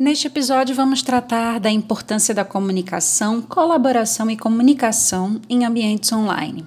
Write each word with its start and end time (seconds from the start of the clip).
Neste 0.00 0.28
episódio, 0.28 0.74
vamos 0.74 1.02
tratar 1.02 1.60
da 1.60 1.70
importância 1.70 2.34
da 2.34 2.42
comunicação, 2.42 3.42
colaboração 3.42 4.30
e 4.30 4.36
comunicação 4.36 5.38
em 5.46 5.66
ambientes 5.66 6.10
online. 6.10 6.64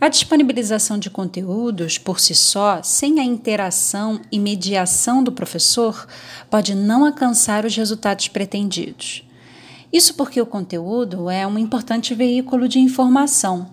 A 0.00 0.08
disponibilização 0.08 0.96
de 0.96 1.10
conteúdos 1.10 1.98
por 1.98 2.20
si 2.20 2.32
só, 2.32 2.80
sem 2.80 3.18
a 3.18 3.24
interação 3.24 4.20
e 4.30 4.38
mediação 4.38 5.20
do 5.20 5.32
professor, 5.32 6.06
pode 6.48 6.72
não 6.72 7.04
alcançar 7.04 7.64
os 7.64 7.74
resultados 7.74 8.28
pretendidos. 8.28 9.24
Isso 9.92 10.14
porque 10.14 10.40
o 10.40 10.46
conteúdo 10.46 11.28
é 11.28 11.44
um 11.44 11.58
importante 11.58 12.14
veículo 12.14 12.68
de 12.68 12.78
informação, 12.78 13.68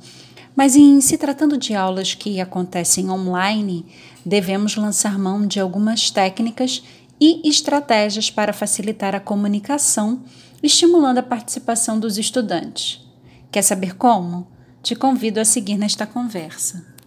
mas 0.55 0.75
em 0.75 0.99
se 1.01 1.19
tratando 1.19 1.55
de 1.55 1.75
aulas 1.75 2.15
que 2.15 2.41
acontecem 2.41 3.11
online, 3.11 3.85
devemos 4.25 4.75
lançar 4.75 5.19
mão 5.19 5.45
de 5.45 5.59
algumas 5.59 6.09
técnicas 6.09 6.81
e 7.19 7.47
estratégias 7.47 8.29
para 8.29 8.53
facilitar 8.53 9.15
a 9.15 9.19
comunicação, 9.19 10.23
estimulando 10.61 11.17
a 11.19 11.23
participação 11.23 11.99
dos 11.99 12.17
estudantes. 12.17 13.05
Quer 13.51 13.61
saber 13.61 13.95
como? 13.95 14.47
Te 14.83 14.95
convido 14.95 15.39
a 15.39 15.45
seguir 15.45 15.77
nesta 15.77 16.05
conversa. 16.05 16.97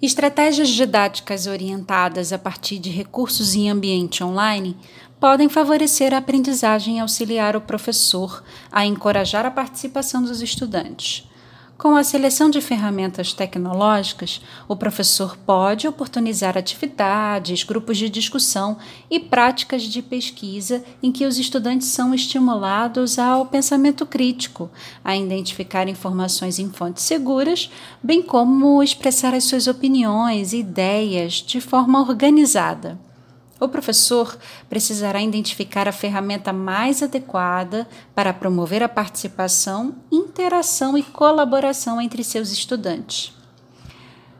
Estratégias 0.00 0.68
didáticas 0.68 1.48
orientadas 1.48 2.32
a 2.32 2.38
partir 2.38 2.78
de 2.78 2.88
recursos 2.88 3.56
em 3.56 3.68
ambiente 3.68 4.22
online 4.22 4.76
podem 5.18 5.48
favorecer 5.48 6.14
a 6.14 6.18
aprendizagem 6.18 6.98
e 6.98 7.00
auxiliar 7.00 7.56
o 7.56 7.60
professor 7.60 8.44
a 8.70 8.86
encorajar 8.86 9.44
a 9.44 9.50
participação 9.50 10.22
dos 10.22 10.40
estudantes. 10.40 11.27
Com 11.78 11.94
a 11.94 12.02
seleção 12.02 12.50
de 12.50 12.60
ferramentas 12.60 13.32
tecnológicas, 13.32 14.40
o 14.66 14.74
professor 14.74 15.36
pode 15.46 15.86
oportunizar 15.86 16.58
atividades, 16.58 17.62
grupos 17.62 17.96
de 17.96 18.10
discussão 18.10 18.76
e 19.08 19.20
práticas 19.20 19.84
de 19.84 20.02
pesquisa 20.02 20.82
em 21.00 21.12
que 21.12 21.24
os 21.24 21.38
estudantes 21.38 21.86
são 21.86 22.12
estimulados 22.12 23.16
ao 23.16 23.46
pensamento 23.46 24.04
crítico, 24.04 24.68
a 25.04 25.16
identificar 25.16 25.88
informações 25.88 26.58
em 26.58 26.68
fontes 26.68 27.04
seguras, 27.04 27.70
bem 28.02 28.22
como 28.22 28.82
expressar 28.82 29.32
as 29.32 29.44
suas 29.44 29.68
opiniões 29.68 30.52
e 30.52 30.58
ideias 30.58 31.34
de 31.34 31.60
forma 31.60 32.00
organizada. 32.00 32.98
O 33.60 33.68
professor 33.68 34.38
precisará 34.68 35.20
identificar 35.20 35.88
a 35.88 35.92
ferramenta 35.92 36.52
mais 36.52 37.02
adequada 37.02 37.88
para 38.14 38.32
promover 38.32 38.82
a 38.82 38.88
participação, 38.88 39.96
interação 40.12 40.96
e 40.96 41.02
colaboração 41.02 42.00
entre 42.00 42.22
seus 42.22 42.52
estudantes. 42.52 43.34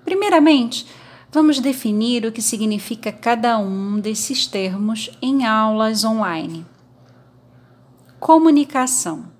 Primeiramente, 0.04 0.86
vamos 1.32 1.58
definir 1.58 2.24
o 2.24 2.32
que 2.32 2.40
significa 2.40 3.10
cada 3.10 3.58
um 3.58 3.98
desses 3.98 4.46
termos 4.46 5.10
em 5.20 5.44
aulas 5.44 6.04
online. 6.04 6.64
Comunicação. 8.20 9.36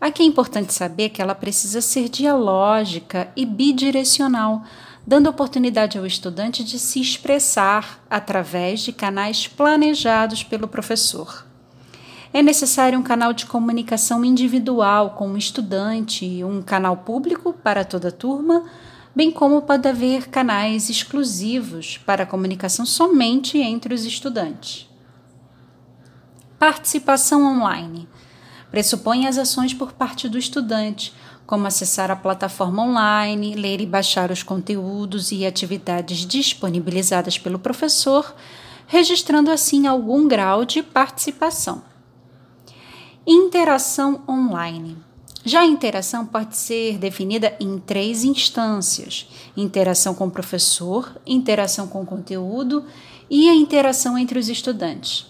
Aqui 0.00 0.22
é 0.22 0.26
importante 0.26 0.72
saber 0.72 1.10
que 1.10 1.20
ela 1.20 1.34
precisa 1.34 1.82
ser 1.82 2.08
dialógica 2.08 3.30
e 3.36 3.44
bidirecional 3.44 4.64
dando 5.06 5.28
oportunidade 5.28 5.98
ao 5.98 6.06
estudante 6.06 6.62
de 6.62 6.78
se 6.78 7.00
expressar 7.00 8.04
através 8.08 8.80
de 8.80 8.92
canais 8.92 9.46
planejados 9.46 10.42
pelo 10.42 10.68
professor. 10.68 11.46
É 12.32 12.42
necessário 12.42 12.98
um 12.98 13.02
canal 13.02 13.32
de 13.32 13.46
comunicação 13.46 14.24
individual 14.24 15.10
com 15.10 15.32
o 15.32 15.36
estudante, 15.36 16.44
um 16.44 16.62
canal 16.62 16.98
público 16.98 17.52
para 17.52 17.84
toda 17.84 18.08
a 18.08 18.12
turma, 18.12 18.64
bem 19.14 19.32
como 19.32 19.62
pode 19.62 19.88
haver 19.88 20.28
canais 20.28 20.88
exclusivos 20.88 21.98
para 21.98 22.24
comunicação 22.24 22.86
somente 22.86 23.58
entre 23.58 23.92
os 23.92 24.04
estudantes. 24.04 24.88
Participação 26.56 27.42
online 27.42 28.08
pressupõe 28.70 29.26
as 29.26 29.36
ações 29.36 29.74
por 29.74 29.92
parte 29.92 30.28
do 30.28 30.38
estudante, 30.38 31.12
como 31.46 31.66
acessar 31.66 32.10
a 32.10 32.16
plataforma 32.16 32.82
online, 32.84 33.54
ler 33.54 33.80
e 33.80 33.86
baixar 33.86 34.30
os 34.30 34.42
conteúdos 34.42 35.32
e 35.32 35.44
atividades 35.44 36.18
disponibilizadas 36.18 37.38
pelo 37.38 37.58
professor, 37.58 38.34
registrando 38.86 39.50
assim 39.50 39.86
algum 39.86 40.28
grau 40.28 40.64
de 40.64 40.82
participação. 40.82 41.82
Interação 43.26 44.22
online. 44.28 44.96
Já 45.44 45.60
a 45.60 45.66
interação 45.66 46.26
pode 46.26 46.56
ser 46.56 46.98
definida 46.98 47.56
em 47.58 47.78
três 47.78 48.24
instâncias: 48.24 49.28
interação 49.56 50.14
com 50.14 50.26
o 50.26 50.30
professor, 50.30 51.20
interação 51.26 51.86
com 51.86 52.02
o 52.02 52.06
conteúdo 52.06 52.84
e 53.28 53.48
a 53.48 53.54
interação 53.54 54.18
entre 54.18 54.38
os 54.38 54.48
estudantes. 54.48 55.29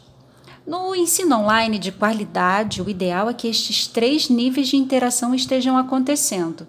No 0.70 0.94
ensino 0.94 1.36
online 1.36 1.80
de 1.80 1.90
qualidade, 1.90 2.80
o 2.80 2.88
ideal 2.88 3.28
é 3.28 3.34
que 3.34 3.48
estes 3.48 3.88
três 3.88 4.28
níveis 4.28 4.68
de 4.68 4.76
interação 4.76 5.34
estejam 5.34 5.76
acontecendo. 5.76 6.64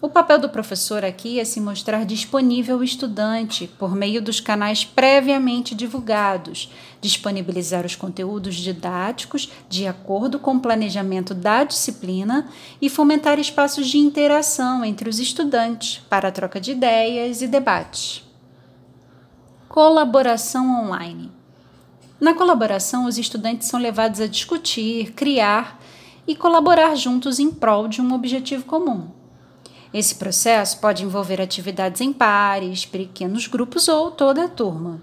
O 0.00 0.08
papel 0.08 0.38
do 0.38 0.48
professor 0.48 1.04
aqui 1.04 1.38
é 1.38 1.44
se 1.44 1.60
mostrar 1.60 2.06
disponível 2.06 2.76
ao 2.76 2.82
estudante 2.82 3.66
por 3.78 3.94
meio 3.94 4.22
dos 4.22 4.40
canais 4.40 4.86
previamente 4.86 5.74
divulgados, 5.74 6.72
disponibilizar 6.98 7.84
os 7.84 7.94
conteúdos 7.94 8.54
didáticos 8.54 9.52
de 9.68 9.86
acordo 9.86 10.38
com 10.38 10.54
o 10.54 10.60
planejamento 10.60 11.34
da 11.34 11.62
disciplina 11.62 12.48
e 12.80 12.88
fomentar 12.88 13.38
espaços 13.38 13.86
de 13.86 13.98
interação 13.98 14.82
entre 14.82 15.10
os 15.10 15.18
estudantes 15.18 16.02
para 16.08 16.32
troca 16.32 16.58
de 16.58 16.70
ideias 16.72 17.42
e 17.42 17.46
debates. 17.46 18.24
Colaboração 19.68 20.86
online. 20.86 21.35
Na 22.18 22.32
colaboração, 22.32 23.04
os 23.04 23.18
estudantes 23.18 23.68
são 23.68 23.78
levados 23.78 24.20
a 24.20 24.26
discutir, 24.26 25.12
criar 25.12 25.78
e 26.26 26.34
colaborar 26.34 26.94
juntos 26.94 27.38
em 27.38 27.50
prol 27.50 27.88
de 27.88 28.00
um 28.00 28.14
objetivo 28.14 28.64
comum. 28.64 29.08
Esse 29.92 30.14
processo 30.14 30.78
pode 30.78 31.04
envolver 31.04 31.40
atividades 31.40 32.00
em 32.00 32.12
pares, 32.12 32.86
pequenos 32.86 33.46
grupos 33.46 33.86
ou 33.88 34.10
toda 34.10 34.44
a 34.44 34.48
turma. 34.48 35.00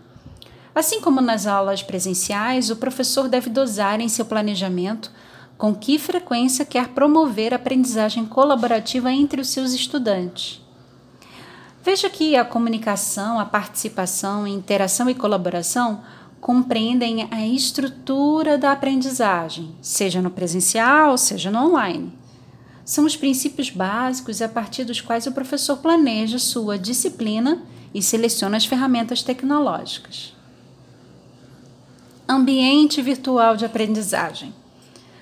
Assim 0.74 1.00
como 1.00 1.22
nas 1.22 1.46
aulas 1.46 1.84
presenciais, 1.84 2.72
o 2.72 2.76
professor 2.76 3.30
deve 3.30 3.50
dosar 3.50 4.02
em 4.02 4.10
seu 4.10 4.26
planejamento 4.26 5.12
com 5.56 5.74
que 5.74 6.00
frequência 6.00 6.66
quer 6.66 6.90
promover 6.90 7.54
a 7.54 7.58
aprendizagem 7.58 8.26
colaborativa 8.26 9.12
entre 9.12 9.40
os 9.40 9.50
seus 9.50 9.72
estudantes. 9.72 10.62
Veja 11.84 12.10
que 12.10 12.36
a 12.36 12.44
comunicação, 12.44 13.40
a 13.40 13.46
participação, 13.46 14.48
interação 14.48 15.10
e 15.10 15.14
colaboração 15.14 16.02
compreendem 16.44 17.26
a 17.32 17.48
estrutura 17.48 18.58
da 18.58 18.74
aprendizagem, 18.74 19.74
seja 19.82 20.22
no 20.22 20.30
presencial, 20.30 21.18
seja 21.18 21.50
no 21.50 21.70
online. 21.70 22.12
São 22.84 23.06
os 23.06 23.16
princípios 23.16 23.70
básicos 23.70 24.42
a 24.42 24.50
partir 24.50 24.84
dos 24.84 25.00
quais 25.00 25.26
o 25.26 25.32
professor 25.32 25.78
planeja 25.78 26.38
sua 26.38 26.78
disciplina 26.78 27.64
e 27.94 28.02
seleciona 28.02 28.58
as 28.58 28.66
ferramentas 28.66 29.24
tecnológicas. 29.24 30.36
Ambiente 32.28 33.02
virtual 33.02 33.56
de 33.56 33.64
aprendizagem. 33.64 34.54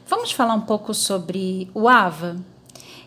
Vamos 0.08 0.32
falar 0.32 0.56
um 0.56 0.62
pouco 0.62 0.92
sobre 0.92 1.70
o 1.72 1.88
AVA? 1.88 2.38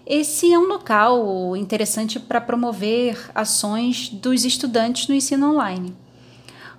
Esse 0.06 0.52
é 0.52 0.58
um 0.58 0.68
local 0.68 1.56
interessante 1.56 2.20
para 2.20 2.40
promover 2.40 3.28
ações 3.34 4.08
dos 4.08 4.44
estudantes 4.44 5.08
no 5.08 5.16
ensino 5.16 5.50
online. 5.50 6.03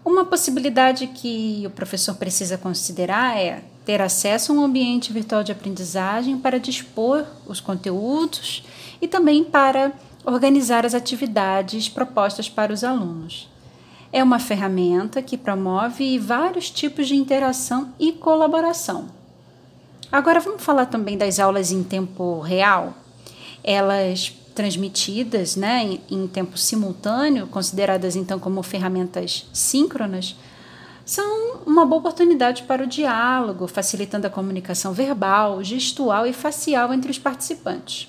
Uma 0.05 0.23
possibilidade 0.23 1.07
que 1.07 1.63
o 1.65 1.71
professor 1.71 2.13
precisa 2.13 2.59
considerar 2.59 3.35
é 3.39 3.63
ter 3.83 3.99
acesso 4.03 4.51
a 4.51 4.55
um 4.55 4.63
ambiente 4.63 5.11
virtual 5.11 5.43
de 5.43 5.51
aprendizagem 5.51 6.37
para 6.37 6.59
dispor 6.59 7.25
os 7.47 7.59
conteúdos 7.59 8.63
e 9.01 9.07
também 9.07 9.43
para 9.43 9.91
organizar 10.23 10.85
as 10.85 10.93
atividades 10.93 11.89
propostas 11.89 12.47
para 12.47 12.71
os 12.71 12.83
alunos. 12.83 13.49
É 14.13 14.23
uma 14.23 14.37
ferramenta 14.37 15.23
que 15.23 15.39
promove 15.39 16.19
vários 16.19 16.69
tipos 16.69 17.07
de 17.07 17.15
interação 17.15 17.91
e 17.99 18.11
colaboração. 18.11 19.07
Agora 20.11 20.39
vamos 20.39 20.63
falar 20.63 20.85
também 20.85 21.17
das 21.17 21.39
aulas 21.39 21.71
em 21.71 21.83
tempo 21.83 22.41
real. 22.41 22.93
Elas 23.63 24.31
transmitidas 24.55 25.57
né, 25.57 25.83
em, 25.83 26.01
em 26.09 26.27
tempo 26.27 26.57
simultâneo, 26.57 27.45
consideradas 27.47 28.15
então 28.15 28.39
como 28.39 28.63
ferramentas 28.63 29.45
síncronas, 29.53 30.35
são 31.05 31.57
uma 31.67 31.85
boa 31.85 31.99
oportunidade 31.99 32.63
para 32.63 32.83
o 32.83 32.87
diálogo, 32.87 33.67
facilitando 33.67 34.25
a 34.25 34.29
comunicação 34.29 34.91
verbal, 34.91 35.63
gestual 35.63 36.25
e 36.25 36.33
facial 36.33 36.91
entre 36.91 37.11
os 37.11 37.19
participantes. 37.19 38.07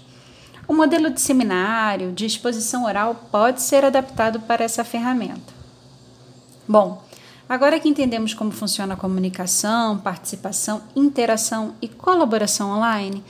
O 0.67 0.73
modelo 0.73 1.11
de 1.11 1.21
seminário, 1.21 2.13
de 2.13 2.25
exposição 2.25 2.87
oral, 2.87 3.29
pode 3.31 3.61
ser 3.61 3.85
adaptado 3.85 4.41
para 4.41 4.65
essa 4.65 4.83
ferramenta. 4.83 5.55
Bom, 6.67 7.03
agora 7.49 7.79
que 7.79 7.89
entendemos 7.89 8.33
como 8.33 8.51
funciona 8.51 8.95
a 8.95 8.97
comunicação, 8.97 9.99
participação, 9.99 10.83
interação 10.97 11.75
e 11.83 11.89
colaboração 11.89 12.71
online, 12.71 13.23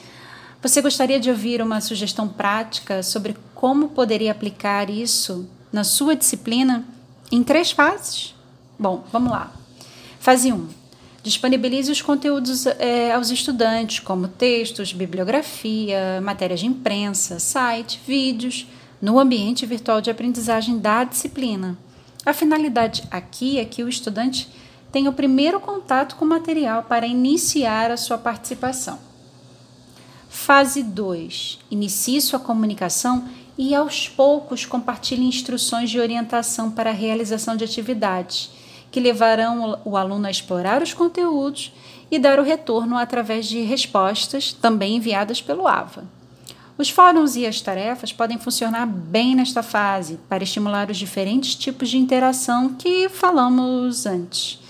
você 0.62 0.80
gostaria 0.80 1.20
de 1.20 1.30
ouvir 1.30 1.62
uma 1.62 1.80
sugestão 1.80 2.28
prática 2.28 3.02
sobre 3.02 3.36
como 3.54 3.90
poderia 3.90 4.32
aplicar 4.32 4.90
isso 4.90 5.48
na 5.72 5.84
sua 5.84 6.16
disciplina 6.16 6.84
em 7.30 7.42
três 7.42 7.70
fases? 7.70 8.34
Bom, 8.78 9.04
vamos 9.12 9.30
lá. 9.30 9.52
Fase 10.18 10.52
1. 10.52 10.68
Disponibilize 11.22 11.90
os 11.90 12.00
conteúdos 12.00 12.66
é, 12.66 13.12
aos 13.12 13.30
estudantes, 13.30 13.98
como 13.98 14.28
textos, 14.28 14.92
bibliografia, 14.92 16.20
matérias 16.22 16.60
de 16.60 16.66
imprensa, 16.66 17.40
site, 17.40 18.00
vídeos, 18.06 18.66
no 19.00 19.18
ambiente 19.18 19.66
virtual 19.66 20.00
de 20.00 20.10
aprendizagem 20.10 20.78
da 20.78 21.04
disciplina. 21.04 21.76
A 22.24 22.32
finalidade 22.32 23.04
aqui 23.10 23.58
é 23.58 23.64
que 23.64 23.82
o 23.82 23.88
estudante 23.88 24.48
tenha 24.92 25.10
o 25.10 25.12
primeiro 25.12 25.60
contato 25.60 26.16
com 26.16 26.24
o 26.24 26.28
material 26.28 26.84
para 26.84 27.06
iniciar 27.06 27.90
a 27.90 27.96
sua 27.96 28.18
participação. 28.18 29.05
Fase 30.36 30.82
2. 30.82 31.58
Inicie 31.70 32.20
sua 32.20 32.38
comunicação 32.38 33.26
e 33.58 33.74
aos 33.74 34.06
poucos 34.06 34.64
compartilhe 34.64 35.24
instruções 35.24 35.90
de 35.90 35.98
orientação 35.98 36.70
para 36.70 36.90
a 36.90 36.92
realização 36.92 37.56
de 37.56 37.64
atividades 37.64 38.50
que 38.92 39.00
levarão 39.00 39.80
o 39.84 39.96
aluno 39.96 40.26
a 40.26 40.30
explorar 40.30 40.82
os 40.82 40.92
conteúdos 40.92 41.72
e 42.10 42.18
dar 42.18 42.38
o 42.38 42.44
retorno 42.44 42.96
através 42.96 43.46
de 43.46 43.62
respostas 43.62 44.52
também 44.52 44.96
enviadas 44.96 45.40
pelo 45.40 45.66
AVA. 45.66 46.04
Os 46.78 46.90
fóruns 46.90 47.34
e 47.34 47.44
as 47.44 47.60
tarefas 47.60 48.12
podem 48.12 48.38
funcionar 48.38 48.86
bem 48.86 49.34
nesta 49.34 49.64
fase 49.64 50.20
para 50.28 50.44
estimular 50.44 50.90
os 50.90 50.98
diferentes 50.98 51.56
tipos 51.56 51.88
de 51.88 51.98
interação 51.98 52.74
que 52.74 53.08
falamos 53.08 54.06
antes. 54.06 54.60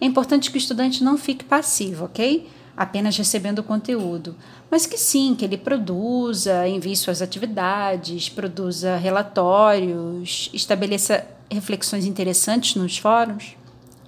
É 0.00 0.04
importante 0.04 0.50
que 0.50 0.56
o 0.56 0.58
estudante 0.58 1.02
não 1.02 1.16
fique 1.16 1.44
passivo, 1.44 2.06
ok? 2.06 2.46
Apenas 2.76 3.16
recebendo 3.16 3.62
conteúdo, 3.62 4.34
mas 4.68 4.84
que 4.84 4.98
sim, 4.98 5.36
que 5.36 5.44
ele 5.44 5.56
produza, 5.56 6.66
envie 6.66 6.96
suas 6.96 7.22
atividades, 7.22 8.28
produza 8.28 8.96
relatórios, 8.96 10.50
estabeleça 10.52 11.24
reflexões 11.50 12.04
interessantes 12.04 12.74
nos 12.74 12.98
fóruns. 12.98 13.56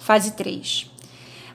Fase 0.01 0.33
3. 0.33 0.91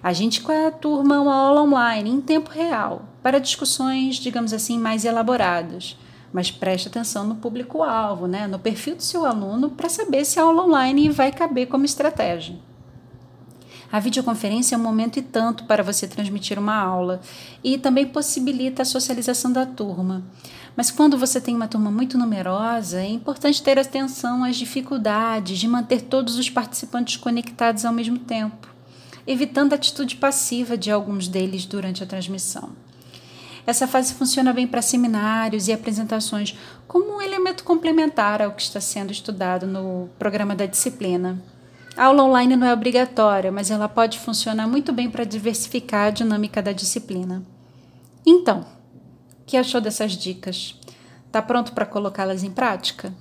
Agende 0.01 0.41
com 0.41 0.51
a 0.51 0.71
turma 0.71 1.19
uma 1.19 1.35
aula 1.35 1.61
online 1.61 2.09
em 2.09 2.21
tempo 2.21 2.49
real, 2.49 3.05
para 3.21 3.39
discussões, 3.39 4.15
digamos 4.15 4.53
assim, 4.53 4.79
mais 4.79 5.05
elaboradas. 5.05 5.97
Mas 6.33 6.49
preste 6.49 6.87
atenção 6.87 7.25
no 7.25 7.35
público-alvo, 7.35 8.25
né? 8.25 8.47
no 8.47 8.57
perfil 8.57 8.95
do 8.95 9.03
seu 9.03 9.25
aluno, 9.25 9.69
para 9.69 9.89
saber 9.89 10.25
se 10.25 10.39
a 10.39 10.43
aula 10.43 10.63
online 10.63 11.09
vai 11.09 11.31
caber 11.31 11.67
como 11.67 11.85
estratégia. 11.85 12.55
A 13.91 13.99
videoconferência 13.99 14.75
é 14.75 14.77
um 14.77 14.81
momento 14.81 15.19
e 15.19 15.21
tanto 15.21 15.65
para 15.65 15.83
você 15.83 16.07
transmitir 16.07 16.57
uma 16.57 16.75
aula 16.75 17.19
e 17.61 17.77
também 17.77 18.05
possibilita 18.05 18.83
a 18.83 18.85
socialização 18.85 19.51
da 19.51 19.65
turma. 19.65 20.23
Mas 20.77 20.89
quando 20.89 21.17
você 21.17 21.41
tem 21.41 21.55
uma 21.55 21.67
turma 21.67 21.91
muito 21.91 22.17
numerosa, 22.17 23.01
é 23.01 23.09
importante 23.09 23.61
ter 23.61 23.77
atenção 23.77 24.45
às 24.45 24.55
dificuldades 24.55 25.59
de 25.59 25.67
manter 25.67 26.03
todos 26.03 26.37
os 26.37 26.49
participantes 26.49 27.17
conectados 27.17 27.83
ao 27.83 27.91
mesmo 27.91 28.17
tempo, 28.17 28.69
evitando 29.27 29.73
a 29.73 29.75
atitude 29.75 30.15
passiva 30.15 30.77
de 30.77 30.89
alguns 30.89 31.27
deles 31.27 31.65
durante 31.65 32.01
a 32.01 32.07
transmissão. 32.07 32.69
Essa 33.67 33.87
fase 33.87 34.13
funciona 34.13 34.53
bem 34.53 34.65
para 34.65 34.81
seminários 34.81 35.67
e 35.67 35.73
apresentações 35.73 36.57
como 36.87 37.17
um 37.17 37.21
elemento 37.21 37.63
complementar 37.65 38.41
ao 38.41 38.53
que 38.53 38.61
está 38.61 38.79
sendo 38.79 39.11
estudado 39.11 39.67
no 39.67 40.09
programa 40.17 40.55
da 40.55 40.65
disciplina. 40.65 41.37
A 41.95 42.05
aula 42.05 42.23
online 42.23 42.55
não 42.55 42.67
é 42.67 42.73
obrigatória, 42.73 43.51
mas 43.51 43.69
ela 43.69 43.89
pode 43.89 44.17
funcionar 44.17 44.67
muito 44.67 44.93
bem 44.93 45.09
para 45.09 45.25
diversificar 45.25 46.07
a 46.07 46.11
dinâmica 46.11 46.61
da 46.61 46.71
disciplina. 46.71 47.43
Então, 48.25 48.61
o 49.41 49.45
que 49.45 49.57
achou 49.57 49.81
dessas 49.81 50.13
dicas? 50.13 50.79
Está 51.27 51.41
pronto 51.41 51.73
para 51.73 51.85
colocá-las 51.85 52.43
em 52.43 52.51
prática? 52.51 53.13